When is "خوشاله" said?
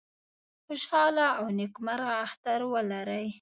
0.65-1.27